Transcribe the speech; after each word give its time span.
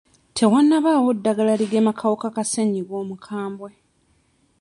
Tewannabaawo 0.35 1.09
ddagala 1.17 1.53
ligema 1.61 1.91
kawuka 1.99 2.27
ka 2.35 2.43
ssennyiga 2.45 2.93
omukambwe. 3.01 3.69